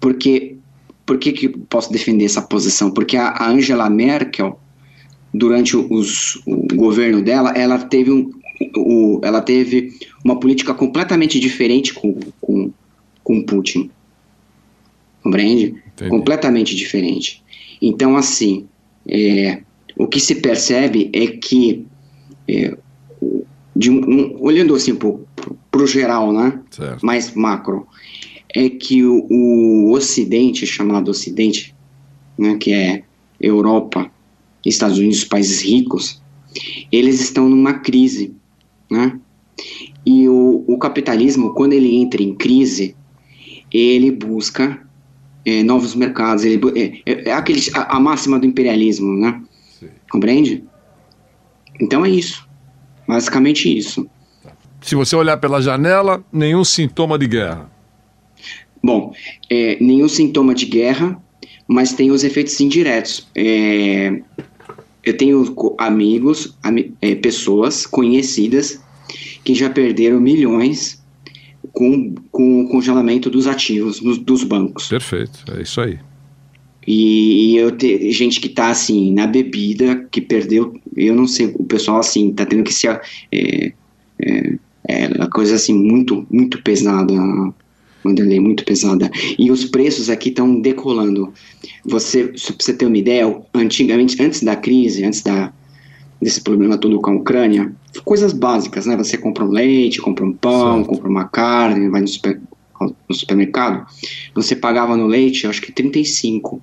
Porque 0.00 0.56
por 1.04 1.18
que, 1.18 1.32
que 1.32 1.48
posso 1.48 1.92
defender 1.92 2.24
essa 2.24 2.42
posição? 2.42 2.90
Porque 2.90 3.16
a, 3.16 3.28
a 3.28 3.50
Angela 3.50 3.88
Merkel 3.88 4.58
durante 5.32 5.76
os, 5.76 6.36
o 6.46 6.66
governo 6.74 7.22
dela, 7.22 7.50
ela 7.52 7.78
teve, 7.78 8.10
um, 8.10 8.30
o, 8.76 9.20
ela 9.22 9.40
teve 9.40 9.92
uma 10.24 10.40
política 10.40 10.74
completamente 10.74 11.38
diferente 11.38 11.92
com, 11.94 12.18
com, 12.40 12.70
com 13.22 13.42
Putin. 13.42 13.90
Compreende? 15.28 15.74
Entendi. 15.94 16.10
Completamente 16.10 16.74
diferente. 16.74 17.42
Então, 17.82 18.16
assim, 18.16 18.66
é, 19.06 19.60
o 19.96 20.06
que 20.06 20.18
se 20.20 20.36
percebe 20.36 21.10
é 21.12 21.26
que, 21.26 21.84
é, 22.48 22.76
de 23.76 23.90
um- 23.90 24.00
um- 24.10 24.36
olhando 24.40 24.74
assim 24.74 24.94
para 24.94 25.08
o 25.82 25.86
geral, 25.86 26.32
né? 26.32 26.60
Certo. 26.70 27.04
mais 27.04 27.32
macro, 27.34 27.86
é 28.54 28.68
que 28.68 29.04
o, 29.04 29.26
o 29.30 29.92
Ocidente, 29.92 30.66
chamado 30.66 31.10
Ocidente, 31.10 31.74
né, 32.36 32.56
que 32.56 32.72
é 32.72 33.02
Europa, 33.40 34.10
Estados 34.64 34.98
Unidos, 34.98 35.24
países 35.24 35.62
ricos, 35.62 36.20
eles 36.90 37.20
estão 37.20 37.48
numa 37.48 37.74
crise, 37.74 38.32
né? 38.90 39.18
E 40.04 40.28
o, 40.28 40.64
o 40.66 40.78
capitalismo, 40.78 41.52
quando 41.54 41.72
ele 41.74 41.94
entra 41.96 42.22
em 42.22 42.34
crise, 42.34 42.96
ele 43.72 44.10
busca 44.10 44.87
eh, 45.44 45.62
novos 45.62 45.94
mercados, 45.94 46.44
ele, 46.44 46.60
é, 46.76 47.12
é, 47.12 47.28
é 47.30 47.32
aquele, 47.32 47.60
a, 47.74 47.96
a 47.96 48.00
máxima 48.00 48.38
do 48.38 48.46
imperialismo, 48.46 49.12
né? 49.18 49.40
Sim. 49.78 49.88
Compreende? 50.10 50.64
Então 51.80 52.04
é 52.04 52.10
isso, 52.10 52.46
basicamente 53.06 53.74
isso. 53.76 54.08
Se 54.80 54.94
você 54.94 55.16
olhar 55.16 55.36
pela 55.38 55.60
janela, 55.60 56.24
nenhum 56.32 56.64
sintoma 56.64 57.18
de 57.18 57.26
guerra. 57.26 57.70
Bom, 58.82 59.12
é, 59.50 59.76
nenhum 59.80 60.08
sintoma 60.08 60.54
de 60.54 60.66
guerra, 60.66 61.20
mas 61.66 61.92
tem 61.92 62.10
os 62.10 62.22
efeitos 62.24 62.58
indiretos. 62.60 63.28
É, 63.34 64.20
eu 65.04 65.16
tenho 65.16 65.54
amigos, 65.78 66.56
ami- 66.62 66.94
é, 67.02 67.14
pessoas 67.14 67.86
conhecidas 67.86 68.80
que 69.44 69.54
já 69.54 69.68
perderam 69.70 70.20
milhões 70.20 70.97
com, 71.72 72.14
com 72.30 72.62
o 72.62 72.68
congelamento 72.68 73.28
dos 73.30 73.46
ativos 73.46 74.00
nos- 74.00 74.18
dos 74.18 74.44
bancos. 74.44 74.88
Perfeito, 74.88 75.44
é 75.52 75.62
isso 75.62 75.80
aí. 75.80 75.98
E, 76.86 77.56
eu 77.56 77.70
te, 77.70 78.10
gente 78.12 78.40
que 78.40 78.48
tá 78.48 78.70
assim 78.70 79.12
na 79.12 79.26
bebida, 79.26 80.06
que 80.10 80.20
perdeu, 80.22 80.74
eu 80.96 81.14
não 81.14 81.26
sei, 81.26 81.54
o 81.58 81.64
pessoal 81.64 81.98
assim 81.98 82.32
tá 82.32 82.46
tendo 82.46 82.62
que 82.62 82.72
se 82.72 82.88
é, 82.88 83.00
é, 83.30 83.72
é 84.88 85.08
uma 85.08 85.28
coisa 85.28 85.54
assim 85.56 85.74
muito 85.74 86.26
muito 86.30 86.62
pesada, 86.62 87.12
Wanderlei, 88.04 88.40
muito 88.40 88.64
pesada. 88.64 89.10
E 89.38 89.50
os 89.50 89.64
preços 89.66 90.08
aqui 90.08 90.30
estão 90.30 90.60
decolando. 90.60 91.32
Você, 91.84 92.28
pra 92.28 92.36
você 92.58 92.72
ter 92.72 92.86
uma 92.86 92.96
ideia, 92.96 93.36
antigamente, 93.52 94.22
antes 94.22 94.42
da 94.42 94.56
crise, 94.56 95.04
antes 95.04 95.20
da 95.22 95.52
desse 96.20 96.40
problema 96.40 96.76
todo 96.76 97.00
com 97.00 97.10
a 97.10 97.14
Ucrânia, 97.14 97.72
coisas 98.04 98.32
básicas, 98.32 98.86
né? 98.86 98.96
Você 98.96 99.16
compra 99.16 99.44
um 99.44 99.50
leite, 99.50 100.00
compra 100.00 100.24
um 100.24 100.32
pão, 100.32 100.76
Certo. 100.78 100.88
compra 100.88 101.08
uma 101.08 101.24
carne, 101.28 101.88
vai 101.88 102.00
no, 102.00 102.08
super- 102.08 102.40
no 103.08 103.14
supermercado, 103.14 103.86
você 104.34 104.56
pagava 104.56 104.96
no 104.96 105.06
leite, 105.06 105.46
acho 105.46 105.60
que 105.62 105.70
35. 105.72 106.60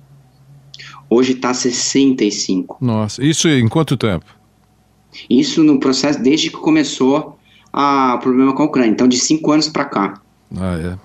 Hoje 1.08 1.32
está 1.32 1.54
65. 1.54 2.76
Nossa, 2.80 3.24
isso 3.24 3.48
em 3.48 3.68
quanto 3.68 3.96
tempo? 3.96 4.26
Isso 5.30 5.62
no 5.62 5.78
processo 5.80 6.20
desde 6.22 6.50
que 6.50 6.56
começou 6.56 7.38
a- 7.72 8.14
o 8.16 8.18
problema 8.18 8.52
com 8.54 8.62
a 8.62 8.66
Ucrânia. 8.66 8.90
Então, 8.90 9.06
de 9.08 9.16
cinco 9.18 9.52
anos 9.52 9.68
para 9.68 9.84
cá. 9.84 10.20
Ah, 10.56 10.76
é. 10.78 10.98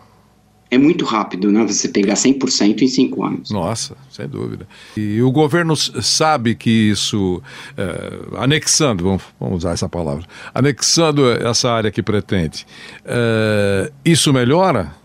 É 0.72 0.78
muito 0.78 1.04
rápido, 1.04 1.52
né? 1.52 1.66
Você 1.66 1.90
pegar 1.90 2.14
100% 2.14 2.82
em 2.82 2.88
cinco 2.88 3.26
anos. 3.26 3.52
Nossa, 3.52 3.98
sem 4.10 4.26
dúvida. 4.26 4.66
E 4.96 5.22
o 5.22 5.30
governo 5.30 5.76
sabe 5.76 6.56
que 6.56 6.70
isso, 6.70 7.44
eh, 7.78 8.20
anexando, 8.38 9.04
vamos, 9.04 9.24
vamos 9.38 9.58
usar 9.58 9.74
essa 9.74 9.90
palavra, 9.90 10.26
anexando 10.54 11.30
essa 11.30 11.70
área 11.70 11.92
que 11.92 12.02
pretende, 12.02 12.66
eh, 13.04 13.92
isso 14.06 14.32
melhora? 14.32 14.96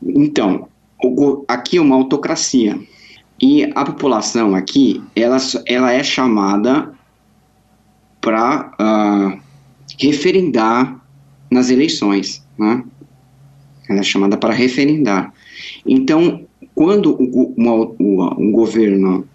Então, 0.00 0.68
o 1.02 1.44
aqui 1.48 1.78
é 1.78 1.80
uma 1.80 1.96
autocracia. 1.96 2.78
E 3.42 3.68
a 3.74 3.84
população 3.84 4.54
aqui, 4.54 5.02
ela, 5.16 5.38
ela 5.66 5.92
é 5.92 6.04
chamada 6.04 6.92
para 8.20 9.40
referendar 9.98 11.00
nas 11.50 11.68
eleições, 11.68 12.46
né? 12.56 12.84
Ela 13.90 14.00
é 14.00 14.02
chamada 14.04 14.36
para 14.36 14.54
referendar. 14.54 15.34
Então, 15.84 16.46
quando 16.74 17.16
o, 17.20 17.52
uma- 17.56 18.38
um 18.38 18.50
governo 18.52 19.26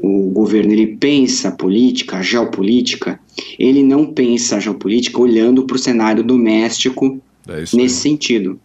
o 0.00 0.30
governo 0.30 0.72
ele 0.72 0.96
pensa 0.96 1.50
política, 1.50 2.22
geopolítica, 2.22 3.18
ele 3.58 3.82
não 3.82 4.06
pensa 4.12 4.56
a 4.56 4.60
geopolítica 4.60 5.20
olhando 5.20 5.64
para 5.64 5.74
o 5.74 5.78
cenário 5.78 6.22
doméstico 6.22 7.20
É 7.48 7.60
nesse 7.74 7.96
sentido. 7.96 8.60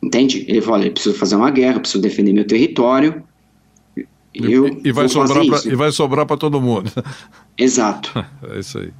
Entende? 0.00 0.44
Ele 0.46 0.60
fala, 0.60 0.84
eu 0.86 0.92
preciso 0.92 1.16
fazer 1.18 1.34
uma 1.34 1.50
guerra, 1.50 1.76
eu 1.76 1.80
preciso 1.80 2.00
defender 2.00 2.32
meu 2.32 2.46
território. 2.46 3.22
E, 3.96 4.04
Eu 4.52 4.80
e 4.84 4.92
vai 4.92 5.08
sobrar 5.08 5.44
pra, 5.44 5.60
e 5.64 5.74
vai 5.74 5.90
sobrar 5.90 6.24
para 6.26 6.36
todo 6.36 6.60
mundo. 6.60 6.92
Exato, 7.56 8.12
É 8.54 8.60
isso 8.60 8.78
aí. 8.78 8.90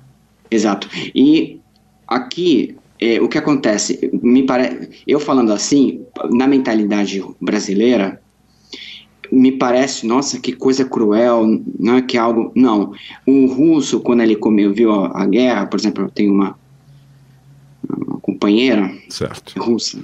exato. 0.50 0.88
E 1.14 1.60
aqui, 2.08 2.74
é, 3.00 3.20
o 3.20 3.28
que 3.28 3.38
acontece? 3.38 4.10
Me 4.22 4.42
pare... 4.44 4.90
Eu 5.06 5.20
falando 5.20 5.52
assim, 5.52 6.02
na 6.30 6.46
mentalidade 6.46 7.22
brasileira, 7.40 8.20
me 9.30 9.52
parece, 9.52 10.06
nossa, 10.06 10.40
que 10.40 10.52
coisa 10.52 10.84
cruel, 10.84 11.62
não 11.78 11.96
é 11.96 12.02
que 12.02 12.16
algo. 12.16 12.50
Não. 12.54 12.92
O 13.26 13.46
russo, 13.46 14.00
quando 14.00 14.22
ele 14.22 14.36
comeu, 14.36 14.72
viu 14.72 14.92
a, 14.92 15.22
a 15.22 15.26
guerra, 15.26 15.66
por 15.66 15.78
exemplo, 15.78 16.04
eu 16.04 16.10
tenho 16.10 16.32
uma, 16.32 16.58
uma 17.88 18.18
companheira 18.20 18.90
Certo. 19.08 19.60
russa. 19.62 20.02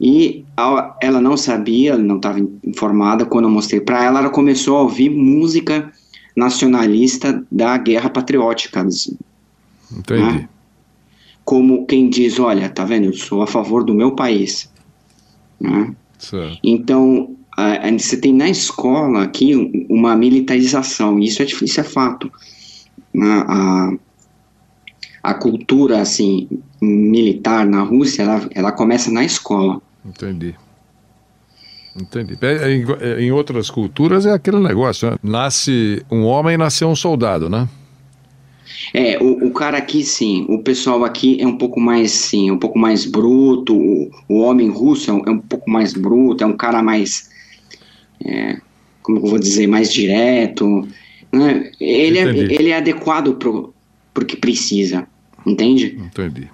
E 0.00 0.44
a- 0.56 0.96
ela 1.02 1.20
não 1.20 1.36
sabia, 1.36 1.96
não 1.96 2.16
estava 2.16 2.40
informada. 2.64 3.24
Quando 3.26 3.44
eu 3.46 3.50
mostrei 3.50 3.80
para 3.80 4.04
ela, 4.04 4.20
ela 4.20 4.30
começou 4.30 4.76
a 4.78 4.82
ouvir 4.82 5.10
música 5.10 5.92
nacionalista 6.34 7.44
da 7.50 7.76
guerra 7.78 8.10
patriótica, 8.10 8.86
Entendi. 9.90 10.48
Como 11.46 11.86
quem 11.86 12.10
diz: 12.10 12.38
Olha, 12.38 12.68
tá 12.68 12.84
vendo, 12.84 13.06
eu 13.06 13.14
sou 13.14 13.40
a 13.40 13.46
favor 13.46 13.82
do 13.82 13.94
meu 13.94 14.10
país. 14.14 14.70
Né? 15.58 15.94
Então, 16.62 17.34
a- 17.56 17.88
a- 17.88 17.92
você 17.92 18.18
tem 18.20 18.34
na 18.34 18.50
escola 18.50 19.22
aqui 19.22 19.56
um- 19.56 19.86
uma 19.88 20.14
militarização, 20.14 21.18
e 21.18 21.24
isso 21.26 21.40
é, 21.40 21.46
isso 21.46 21.80
é 21.80 21.84
fato. 21.84 22.30
Né? 23.14 23.44
A, 23.48 23.92
a 25.22 25.34
cultura 25.34 26.00
assim 26.02 26.46
militar 26.82 27.64
na 27.64 27.82
Rússia, 27.82 28.22
ela, 28.24 28.48
ela 28.54 28.72
começa 28.72 29.10
na 29.10 29.24
escola. 29.24 29.80
Entendi. 30.04 30.54
Entendi. 31.98 32.36
É, 32.42 32.70
Em, 32.70 32.84
é, 33.00 33.20
em 33.22 33.32
outras 33.32 33.70
culturas 33.70 34.26
é 34.26 34.32
aquele 34.32 34.60
negócio, 34.60 35.10
né? 35.10 35.16
Nasce 35.22 36.04
um 36.10 36.24
homem, 36.24 36.56
nasceu 36.58 36.88
um 36.88 36.94
soldado, 36.96 37.48
né? 37.48 37.66
É, 38.92 39.18
o, 39.22 39.46
o 39.46 39.50
cara 39.50 39.78
aqui 39.78 40.02
sim, 40.04 40.46
o 40.48 40.58
pessoal 40.58 41.04
aqui 41.04 41.40
é 41.40 41.46
um 41.46 41.56
pouco 41.56 41.80
mais 41.80 42.10
sim, 42.10 42.50
um 42.50 42.58
pouco 42.58 42.78
mais 42.78 43.04
bruto, 43.04 43.76
o, 43.76 44.10
o 44.28 44.40
homem 44.40 44.68
russo 44.68 45.10
é 45.10 45.14
um, 45.14 45.22
é 45.26 45.30
um 45.30 45.38
pouco 45.38 45.70
mais 45.70 45.92
bruto, 45.92 46.42
é 46.42 46.46
um 46.46 46.56
cara 46.56 46.82
mais, 46.82 47.30
é, 48.24 48.58
como 49.02 49.18
eu 49.18 49.26
vou 49.26 49.38
dizer, 49.38 49.66
mais 49.66 49.92
direto, 49.92 50.86
né? 51.32 51.70
ele, 51.80 52.18
é, 52.18 52.28
ele 52.54 52.70
é 52.70 52.76
adequado 52.76 53.34
pro, 53.34 53.72
pro 54.12 54.24
que 54.24 54.36
precisa, 54.36 55.06
entende? 55.44 55.98
Entendi. 55.98 56.50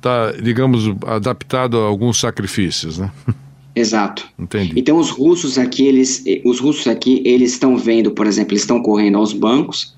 Tá, 0.00 0.32
digamos, 0.32 0.84
adaptado 1.06 1.78
a 1.78 1.84
alguns 1.84 2.20
sacrifícios, 2.20 2.98
né? 2.98 3.10
Exato. 3.74 4.28
Entendi. 4.38 4.72
Então 4.76 4.96
os 4.98 5.10
russos 5.10 5.58
aqui, 5.58 5.84
eles, 5.86 6.22
eh, 6.26 6.40
os 6.44 6.60
russos 6.60 6.86
aqui, 6.86 7.20
eles 7.24 7.52
estão 7.52 7.76
vendo, 7.76 8.12
por 8.12 8.26
exemplo, 8.26 8.52
eles 8.52 8.62
estão 8.62 8.80
correndo 8.80 9.18
aos 9.18 9.32
bancos 9.32 9.96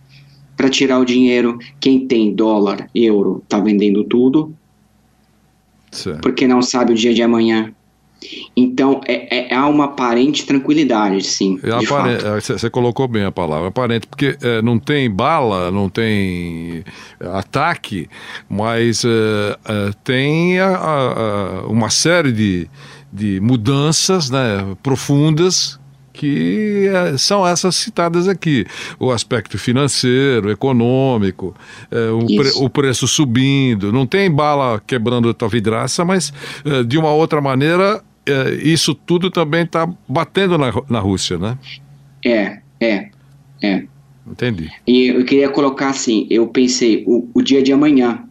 para 0.56 0.68
tirar 0.70 0.98
o 0.98 1.04
dinheiro. 1.04 1.58
Quem 1.80 2.06
tem 2.06 2.34
dólar, 2.34 2.88
euro, 2.94 3.40
está 3.44 3.58
vendendo 3.60 4.02
tudo, 4.04 4.54
Certo. 5.90 6.20
porque 6.20 6.46
não 6.46 6.62
sabe 6.62 6.92
o 6.92 6.96
dia 6.96 7.14
de 7.14 7.22
amanhã. 7.22 7.72
Então 8.56 9.02
é, 9.06 9.50
é- 9.50 9.54
há 9.54 9.66
uma 9.68 9.84
aparente 9.84 10.46
tranquilidade, 10.46 11.22
sim. 11.22 11.60
É 11.62 11.84
fato. 11.84 12.08
é, 12.08 12.40
Você 12.40 12.54
você 12.54 12.70
colocou 12.70 13.06
bem 13.06 13.24
a 13.24 13.30
palavra, 13.30 13.68
aparente, 13.68 14.06
porque 14.06 14.36
é, 14.40 14.62
não 14.62 14.78
tem 14.78 15.10
bala, 15.10 15.70
não 15.70 15.90
tem 15.90 16.82
é, 17.20 17.26
ataque, 17.28 18.08
mas 18.48 19.04
é, 19.04 19.08
é, 19.68 19.90
tem 20.02 20.58
a- 20.58 20.76
a- 20.76 21.66
uma 21.68 21.90
série 21.90 22.32
de, 22.32 22.66
de 23.12 23.38
mudanças 23.40 24.30
né, 24.30 24.74
profundas 24.82 25.78
que 26.16 26.88
é, 26.88 27.18
são 27.18 27.46
essas 27.46 27.76
citadas 27.76 28.26
aqui. 28.26 28.64
O 28.98 29.10
aspecto 29.10 29.58
financeiro, 29.58 30.50
econômico, 30.50 31.54
é, 31.90 32.10
o, 32.10 32.26
pre- 32.26 32.52
o 32.56 32.70
preço 32.70 33.06
subindo. 33.06 33.92
Não 33.92 34.06
tem 34.06 34.30
bala 34.30 34.82
quebrando 34.86 35.28
a 35.28 35.34
tua 35.34 35.48
vidraça, 35.48 36.04
mas 36.04 36.32
é, 36.64 36.82
de 36.82 36.96
uma 36.98 37.12
outra 37.12 37.40
maneira, 37.40 38.02
é, 38.24 38.54
isso 38.54 38.94
tudo 38.94 39.30
também 39.30 39.62
está 39.62 39.88
batendo 40.08 40.56
na, 40.56 40.72
na 40.88 40.98
Rússia, 40.98 41.38
né? 41.38 41.58
É, 42.24 42.58
é, 42.80 43.08
é. 43.62 43.84
Entendi. 44.26 44.68
E 44.86 45.08
eu 45.08 45.24
queria 45.24 45.48
colocar 45.48 45.90
assim, 45.90 46.26
eu 46.28 46.48
pensei 46.48 47.04
o, 47.06 47.28
o 47.32 47.42
dia 47.42 47.62
de 47.62 47.72
amanhã, 47.72 48.24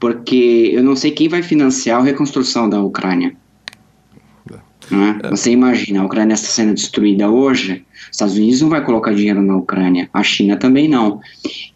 porque 0.00 0.72
eu 0.74 0.82
não 0.82 0.96
sei 0.96 1.12
quem 1.12 1.28
vai 1.28 1.42
financiar 1.42 2.00
a 2.00 2.04
reconstrução 2.04 2.68
da 2.68 2.80
Ucrânia. 2.82 3.36
Né? 4.90 5.18
Você 5.30 5.50
imagina, 5.50 6.00
a 6.00 6.04
Ucrânia 6.04 6.34
está 6.34 6.48
sendo 6.48 6.74
destruída 6.74 7.30
hoje, 7.30 7.84
os 7.94 8.08
Estados 8.12 8.36
Unidos 8.36 8.62
não 8.62 8.68
vai 8.68 8.84
colocar 8.84 9.12
dinheiro 9.12 9.42
na 9.42 9.56
Ucrânia, 9.56 10.08
a 10.12 10.22
China 10.22 10.56
também 10.56 10.88
não. 10.88 11.20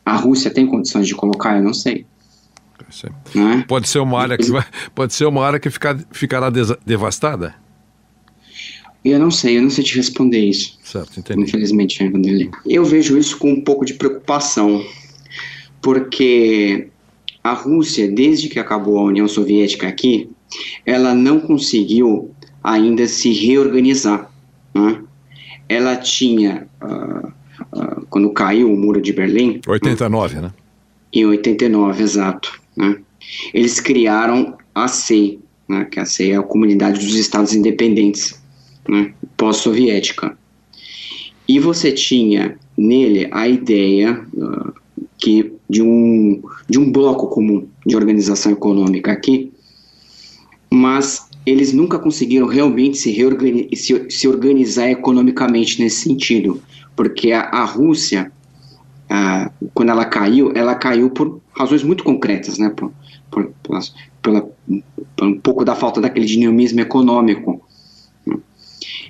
A 0.04 0.16
Rússia 0.16 0.50
tem 0.50 0.66
condições 0.66 1.06
de 1.06 1.14
colocar? 1.14 1.56
Eu 1.56 1.62
não 1.62 1.74
sei. 1.74 2.06
Né? 3.34 3.64
Pode 3.66 3.88
ser 3.88 4.00
uma 4.00 4.20
área 4.20 4.36
que 4.36 4.50
vai, 4.50 4.64
pode 4.94 5.14
ser 5.14 5.24
uma 5.24 5.44
área 5.44 5.58
que 5.58 5.70
ficar, 5.70 5.98
ficará 6.10 6.50
devastada? 6.84 7.54
Eu 9.04 9.18
não 9.18 9.30
sei, 9.30 9.58
eu 9.58 9.62
não 9.62 9.70
sei 9.70 9.82
te 9.82 9.96
responder 9.96 10.38
isso. 10.38 10.78
Certo, 10.84 11.18
entendi. 11.18 11.42
Infelizmente, 11.42 12.08
Vanderlei. 12.08 12.50
Eu 12.66 12.84
vejo 12.84 13.18
isso 13.18 13.36
com 13.36 13.50
um 13.50 13.60
pouco 13.60 13.84
de 13.84 13.94
preocupação, 13.94 14.84
porque 15.80 16.88
a 17.42 17.52
Rússia, 17.52 18.10
desde 18.10 18.48
que 18.48 18.60
acabou 18.60 18.98
a 18.98 19.04
União 19.04 19.26
Soviética 19.26 19.88
aqui, 19.88 20.30
ela 20.86 21.14
não 21.14 21.40
conseguiu 21.40 22.30
ainda 22.62 23.06
se 23.06 23.32
reorganizar. 23.32 24.30
né? 24.74 25.02
Ela 25.68 25.96
tinha, 25.96 26.68
ah, 26.80 27.32
ah, 27.72 28.02
quando 28.10 28.30
caiu 28.30 28.72
o 28.72 28.76
Muro 28.76 29.00
de 29.00 29.12
Berlim, 29.12 29.60
89, 29.66 30.40
né? 30.40 30.52
em 31.12 31.26
89, 31.26 32.02
exato. 32.02 32.60
Né? 32.76 32.98
Eles 33.52 33.80
criaram 33.80 34.56
a 34.74 34.88
CEI, 34.88 35.40
né? 35.68 35.86
que 35.86 35.98
a 36.00 36.04
CEI 36.04 36.32
é 36.32 36.36
a 36.36 36.42
Comunidade 36.42 37.04
dos 37.04 37.14
Estados 37.14 37.54
Independentes, 37.54 38.40
né? 38.88 39.12
pós-soviética. 39.36 40.36
E 41.48 41.58
você 41.58 41.92
tinha 41.92 42.56
nele 42.76 43.28
a 43.32 43.48
ideia 43.48 44.24
ah, 44.40 44.72
que 45.18 45.52
de 45.68 45.82
um, 45.82 46.42
de 46.68 46.78
um 46.78 46.90
bloco 46.90 47.28
comum 47.28 47.66
de 47.86 47.96
organização 47.96 48.52
econômica 48.52 49.12
aqui, 49.12 49.52
mas 50.72 51.28
eles 51.44 51.72
nunca 51.72 51.98
conseguiram 51.98 52.46
realmente 52.46 52.96
se, 52.96 53.10
reorgani 53.10 53.68
se, 53.76 54.10
se 54.10 54.26
organizar 54.26 54.90
economicamente 54.90 55.82
nesse 55.82 56.02
sentido, 56.02 56.62
porque 56.96 57.32
a, 57.32 57.42
a 57.42 57.64
Rússia 57.64 58.32
ah, 59.14 59.50
quando 59.74 59.90
ela 59.90 60.06
caiu, 60.06 60.52
ela 60.54 60.74
caiu 60.74 61.10
por 61.10 61.38
razões 61.52 61.82
muito 61.82 62.02
concretas, 62.02 62.56
né? 62.56 62.70
Por, 62.70 62.90
por, 63.30 63.52
pela, 64.22 64.48
por 65.14 65.26
um 65.26 65.38
pouco 65.38 65.66
da 65.66 65.74
falta 65.74 66.00
daquele 66.00 66.24
dinamismo 66.24 66.80
econômico. 66.80 67.60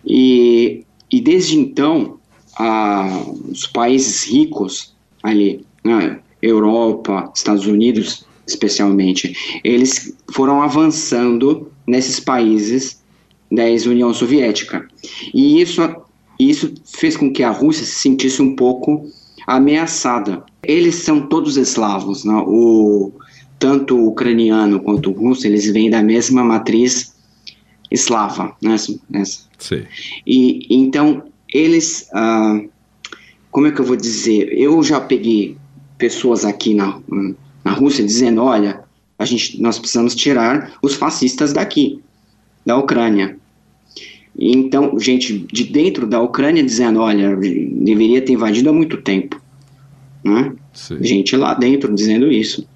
E, 0.05 0.85
e 1.09 1.20
desde 1.20 1.57
então, 1.57 2.18
ah, 2.59 3.25
os 3.48 3.68
países 3.68 4.25
ricos 4.25 4.92
ali, 5.22 5.64
né? 5.85 6.18
Europa, 6.42 7.31
Estados 7.33 7.66
Unidos, 7.68 8.27
especialmente, 8.53 9.61
eles 9.65 10.17
foram 10.33 10.62
avançando 10.62 11.71
nesses 11.87 12.21
países 12.21 13.03
da 13.51 13.69
ex-União 13.69 14.12
Soviética. 14.15 14.87
E 15.35 15.61
isso, 15.61 15.81
isso 16.38 16.75
fez 16.85 17.17
com 17.17 17.33
que 17.33 17.43
a 17.43 17.51
Rússia 17.51 17.85
se 17.85 17.97
sentisse 17.97 18.41
um 18.41 18.57
pouco 18.57 19.07
ameaçada. 19.47 20.45
Eles 20.62 20.97
são 20.97 21.27
todos 21.27 21.57
eslavos, 21.57 22.25
né? 22.25 22.43
o, 22.47 23.12
tanto 23.59 23.97
o 23.97 24.09
ucraniano 24.09 24.81
quanto 24.81 25.11
o 25.11 25.12
russo, 25.12 25.47
eles 25.47 25.71
vêm 25.73 25.91
da 25.91 26.03
mesma 26.03 26.43
matriz 26.45 27.12
eslava, 27.93 28.57
né? 28.62 28.75
Sei. 29.59 29.87
e 30.27 30.67
então 30.71 31.25
eles, 31.49 32.09
ah, 32.15 32.61
como 33.51 33.67
é 33.67 33.71
que 33.71 33.81
eu 33.81 33.85
vou 33.85 33.97
dizer? 33.97 34.49
Eu 34.59 34.83
já 34.83 35.01
peguei 35.01 35.57
pessoas 35.99 36.45
aqui 36.45 36.75
na, 36.75 36.99
na 37.64 37.72
Rússia 37.72 38.05
dizendo, 38.05 38.42
olha, 38.42 38.83
a 39.18 39.25
gente, 39.25 39.61
nós 39.61 39.79
precisamos 39.79 40.14
tirar 40.14 40.72
os 40.83 40.94
fascistas 40.94 41.53
daqui, 41.53 42.01
da 42.64 42.77
Ucrânia. 42.77 43.37
E 44.37 44.57
Então, 44.57 44.98
gente 44.98 45.46
de 45.53 45.64
dentro 45.64 46.07
da 46.07 46.20
Ucrânia 46.20 46.62
dizendo, 46.62 47.01
olha, 47.01 47.37
deveria 47.37 48.22
ter 48.22 48.33
invadido 48.33 48.70
há 48.70 48.72
muito 48.72 48.96
tempo, 49.03 49.40
né? 50.25 50.53
Gente 51.01 51.37
lá 51.37 51.55
dentro 51.55 51.94
dizendo 51.94 52.33
isso, 52.33 52.66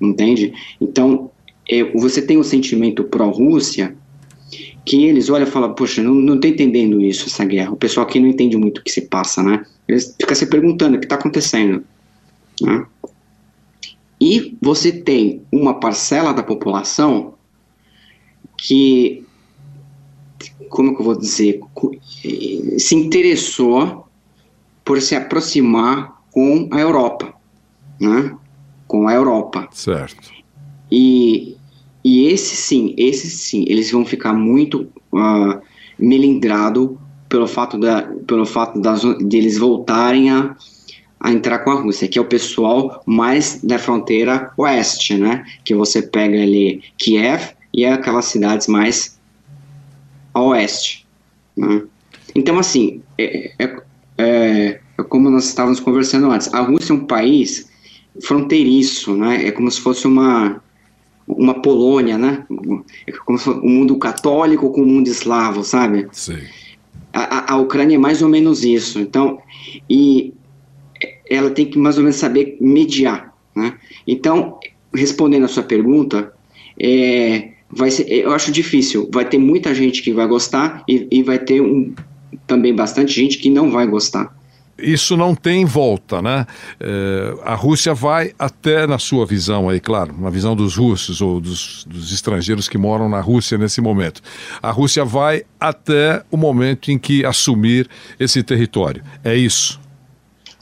entende? 0.00 0.52
Então, 0.80 1.30
é, 1.68 1.82
você 1.98 2.22
tem 2.22 2.38
o 2.38 2.44
sentimento 2.44 3.04
pró-Rússia 3.04 3.96
que 4.84 5.04
eles 5.04 5.30
olham 5.30 5.46
e 5.46 5.50
falam, 5.50 5.74
poxa, 5.74 6.02
não, 6.02 6.14
não 6.14 6.38
tô 6.38 6.46
entendendo 6.46 7.00
isso, 7.00 7.26
essa 7.26 7.44
guerra. 7.44 7.72
O 7.72 7.76
pessoal 7.76 8.06
aqui 8.06 8.20
não 8.20 8.28
entende 8.28 8.56
muito 8.56 8.78
o 8.78 8.84
que 8.84 8.92
se 8.92 9.02
passa, 9.02 9.42
né? 9.42 9.64
Eles 9.88 10.14
ficam 10.20 10.34
se 10.34 10.46
perguntando 10.46 10.96
o 10.96 11.00
que 11.00 11.06
está 11.06 11.16
acontecendo. 11.16 11.82
Né? 12.60 12.84
E 14.24 14.56
você 14.58 14.90
tem 14.90 15.42
uma 15.52 15.74
parcela 15.74 16.32
da 16.32 16.42
população 16.42 17.34
que, 18.56 19.22
como 20.70 20.94
que 20.94 21.02
eu 21.02 21.04
vou 21.04 21.18
dizer, 21.18 21.60
eh, 22.24 22.78
se 22.78 22.94
interessou 22.94 24.08
por 24.82 25.02
se 25.02 25.14
aproximar 25.14 26.22
com 26.30 26.70
a 26.70 26.80
Europa, 26.80 27.34
né? 28.00 28.34
Com 28.88 29.06
a 29.08 29.12
Europa. 29.12 29.68
Certo. 29.70 30.32
E, 30.90 31.58
e 32.02 32.26
esse 32.28 32.56
sim, 32.56 32.94
esse 32.96 33.28
sim, 33.28 33.66
eles 33.68 33.90
vão 33.90 34.06
ficar 34.06 34.32
muito 34.32 34.88
ah, 35.14 35.60
melindrado 35.98 36.98
pelo 37.28 37.46
fato, 37.46 37.76
da, 37.76 38.00
pelo 38.26 38.46
fato 38.46 38.80
das, 38.80 39.02
deles 39.18 39.58
voltarem 39.58 40.30
a, 40.30 40.56
a 41.24 41.32
entrar 41.32 41.60
com 41.60 41.70
a 41.70 41.80
Rússia, 41.80 42.06
que 42.06 42.18
é 42.18 42.22
o 42.22 42.26
pessoal 42.26 43.02
mais 43.06 43.58
da 43.64 43.78
fronteira 43.78 44.52
oeste, 44.58 45.14
né? 45.16 45.42
Que 45.64 45.74
você 45.74 46.02
pega 46.02 46.36
ali 46.42 46.82
Kiev 46.98 47.40
e 47.72 47.82
é 47.82 47.92
aquelas 47.94 48.26
cidades 48.26 48.66
mais 48.68 49.18
a 50.34 50.42
oeste. 50.42 51.06
Né? 51.56 51.82
Então, 52.34 52.58
assim, 52.58 53.00
é, 53.16 53.52
é, 53.58 53.76
é, 54.18 54.80
é 54.98 55.02
como 55.08 55.30
nós 55.30 55.46
estávamos 55.46 55.80
conversando 55.80 56.30
antes, 56.30 56.52
a 56.52 56.60
Rússia 56.60 56.92
é 56.92 56.96
um 56.96 57.06
país 57.06 57.70
fronteiriço, 58.22 59.14
né? 59.16 59.46
É 59.46 59.50
como 59.50 59.70
se 59.70 59.80
fosse 59.80 60.06
uma 60.06 60.62
uma 61.26 61.54
Polônia, 61.54 62.18
né? 62.18 62.44
É 63.06 63.12
como 63.12 63.38
se 63.38 63.44
fosse 63.46 63.58
um 63.60 63.70
mundo 63.70 63.96
católico 63.96 64.70
com 64.70 64.82
o 64.82 64.86
mundo 64.86 65.08
eslavo, 65.08 65.64
sabe? 65.64 66.06
Sei. 66.12 66.42
A, 67.14 67.38
a- 67.38 67.52
a 67.54 67.56
Ucrânia 67.56 67.94
é 67.94 67.98
mais 67.98 68.20
ou 68.20 68.28
menos 68.28 68.62
isso. 68.62 68.98
Então, 69.00 69.40
e 69.88 70.34
ela 71.28 71.50
tem 71.50 71.66
que 71.66 71.78
mais 71.78 71.96
ou 71.96 72.02
menos 72.02 72.16
saber 72.16 72.56
mediar, 72.60 73.34
né? 73.54 73.74
Então, 74.06 74.58
respondendo 74.94 75.44
a 75.44 75.48
sua 75.48 75.62
pergunta, 75.62 76.32
é, 76.78 77.50
vai 77.70 77.90
ser, 77.90 78.10
eu 78.10 78.32
acho 78.32 78.52
difícil. 78.52 79.08
Vai 79.12 79.24
ter 79.24 79.38
muita 79.38 79.74
gente 79.74 80.02
que 80.02 80.12
vai 80.12 80.26
gostar 80.26 80.84
e, 80.88 81.06
e 81.10 81.22
vai 81.22 81.38
ter 81.38 81.60
um, 81.60 81.94
também 82.46 82.74
bastante 82.74 83.12
gente 83.12 83.38
que 83.38 83.50
não 83.50 83.70
vai 83.70 83.86
gostar 83.86 84.34
isso 84.78 85.16
não 85.16 85.34
tem 85.34 85.64
volta, 85.64 86.20
né? 86.20 86.46
É, 86.80 87.34
a 87.44 87.54
Rússia 87.54 87.94
vai 87.94 88.32
até, 88.38 88.86
na 88.86 88.98
sua 88.98 89.24
visão 89.24 89.68
aí, 89.68 89.80
claro, 89.80 90.14
na 90.18 90.30
visão 90.30 90.56
dos 90.56 90.76
russos 90.76 91.20
ou 91.20 91.40
dos, 91.40 91.84
dos, 91.88 92.12
estrangeiros 92.12 92.68
que 92.68 92.76
moram 92.76 93.08
na 93.08 93.20
Rússia 93.20 93.56
nesse 93.56 93.80
momento, 93.80 94.20
a 94.62 94.70
Rússia 94.70 95.04
vai 95.04 95.44
até 95.58 96.22
o 96.30 96.36
momento 96.36 96.90
em 96.90 96.98
que 96.98 97.24
assumir 97.24 97.88
esse 98.18 98.42
território. 98.42 99.02
É 99.22 99.34
isso? 99.34 99.80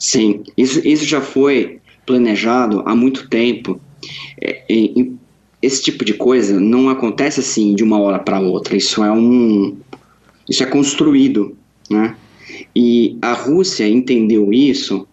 Sim, 0.03 0.43
isso, 0.57 0.85
isso 0.85 1.05
já 1.05 1.21
foi 1.21 1.79
planejado 2.05 2.83
há 2.85 2.93
muito 2.93 3.29
tempo. 3.29 3.79
É, 4.41 4.61
esse 5.61 5.81
tipo 5.81 6.03
de 6.03 6.13
coisa 6.13 6.59
não 6.59 6.89
acontece 6.89 7.39
assim 7.39 7.73
de 7.73 7.85
uma 7.85 7.97
hora 7.97 8.19
para 8.19 8.37
outra. 8.37 8.75
Isso 8.75 9.01
é 9.01 9.09
um, 9.09 9.77
isso 10.49 10.61
é 10.61 10.65
construído, 10.65 11.55
né? 11.89 12.17
E 12.75 13.17
a 13.21 13.31
Rússia 13.31 13.87
entendeu 13.87 14.51
isso 14.51 15.07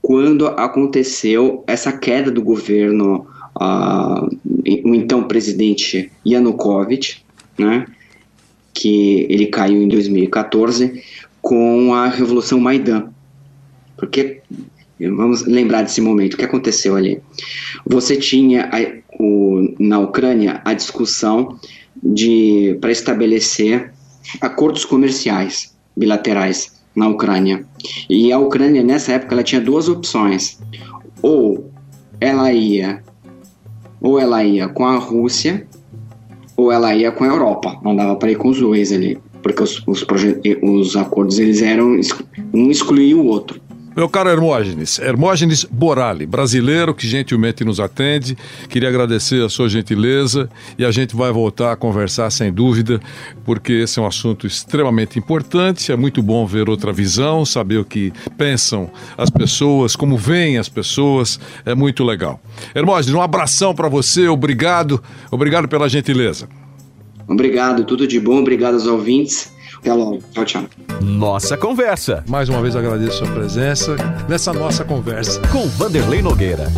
quando 0.00 0.46
aconteceu 0.46 1.64
essa 1.66 1.90
queda 1.90 2.30
do 2.30 2.40
governo, 2.40 3.26
uh, 3.60 4.28
o 4.84 4.94
então 4.94 5.24
presidente 5.24 6.12
Yanukovych, 6.24 7.20
né, 7.58 7.86
que 8.72 9.26
ele 9.28 9.46
caiu 9.46 9.82
em 9.82 9.88
2014 9.88 11.02
com 11.42 11.92
a 11.94 12.06
Revolução 12.06 12.60
Maidan. 12.60 13.13
Porque, 13.96 14.40
vamos 15.00 15.46
lembrar 15.46 15.82
desse 15.82 16.00
momento, 16.00 16.34
o 16.34 16.36
que 16.36 16.44
aconteceu 16.44 16.96
ali? 16.96 17.20
Você 17.86 18.16
tinha 18.16 18.70
a, 18.72 19.22
o, 19.22 19.74
na 19.78 19.98
Ucrânia 19.98 20.60
a 20.64 20.74
discussão 20.74 21.58
de 22.02 22.76
para 22.80 22.90
estabelecer 22.90 23.92
acordos 24.40 24.84
comerciais 24.84 25.74
bilaterais 25.96 26.82
na 26.94 27.08
Ucrânia. 27.08 27.64
E 28.08 28.32
a 28.32 28.38
Ucrânia, 28.38 28.82
nessa 28.82 29.12
época, 29.12 29.34
ela 29.34 29.42
tinha 29.42 29.60
duas 29.60 29.88
opções. 29.88 30.58
Ou 31.22 31.70
ela 32.20 32.52
ia 32.52 33.02
ou 34.00 34.20
ela 34.20 34.44
ia 34.44 34.68
com 34.68 34.84
a 34.84 34.96
Rússia 34.96 35.66
ou 36.56 36.70
ela 36.70 36.94
ia 36.94 37.10
com 37.10 37.24
a 37.24 37.28
Europa. 37.28 37.80
Não 37.82 37.96
dava 37.96 38.16
para 38.16 38.30
ir 38.30 38.36
com 38.36 38.48
os 38.48 38.60
dois 38.60 38.92
ali, 38.92 39.18
porque 39.42 39.62
os, 39.62 39.82
os, 39.86 40.06
os 40.62 40.96
acordos 40.96 41.38
eles 41.38 41.62
eram 41.62 41.98
um 42.52 42.70
excluía 42.70 43.16
o 43.16 43.26
outro. 43.26 43.60
Meu 43.96 44.08
caro 44.08 44.28
Hermógenes, 44.28 44.98
Hermógenes 44.98 45.64
Borali, 45.64 46.26
brasileiro 46.26 46.92
que 46.92 47.06
gentilmente 47.06 47.64
nos 47.64 47.78
atende, 47.78 48.36
queria 48.68 48.88
agradecer 48.88 49.40
a 49.40 49.48
sua 49.48 49.68
gentileza 49.68 50.50
e 50.76 50.84
a 50.84 50.90
gente 50.90 51.14
vai 51.14 51.30
voltar 51.30 51.70
a 51.70 51.76
conversar 51.76 52.28
sem 52.30 52.52
dúvida, 52.52 53.00
porque 53.44 53.72
esse 53.72 54.00
é 54.00 54.02
um 54.02 54.06
assunto 54.06 54.48
extremamente 54.48 55.16
importante, 55.16 55.92
é 55.92 55.96
muito 55.96 56.20
bom 56.20 56.44
ver 56.44 56.68
outra 56.68 56.92
visão, 56.92 57.44
saber 57.44 57.78
o 57.78 57.84
que 57.84 58.12
pensam 58.36 58.90
as 59.16 59.30
pessoas, 59.30 59.94
como 59.94 60.16
veem 60.18 60.58
as 60.58 60.68
pessoas, 60.68 61.38
é 61.64 61.72
muito 61.72 62.02
legal. 62.02 62.40
Hermógenes, 62.74 63.14
um 63.14 63.22
abração 63.22 63.76
para 63.76 63.88
você, 63.88 64.26
obrigado, 64.26 65.00
obrigado 65.30 65.68
pela 65.68 65.88
gentileza. 65.88 66.48
Obrigado, 67.28 67.84
tudo 67.84 68.08
de 68.08 68.18
bom, 68.18 68.40
obrigado 68.40 68.74
aos 68.74 68.88
ouvintes. 68.88 69.54
Até 69.84 69.92
logo. 69.92 70.18
Tchau, 70.32 70.44
tchau. 70.46 70.64
Nossa 71.02 71.58
Conversa. 71.58 72.24
Mais 72.26 72.48
uma 72.48 72.62
vez 72.62 72.74
agradeço 72.74 73.22
a 73.22 73.26
sua 73.26 73.34
presença 73.34 73.96
nessa 74.26 74.50
nossa 74.50 74.82
conversa. 74.82 75.42
Com 75.52 75.68
Vanderlei 75.68 76.22
Nogueira. 76.22 76.72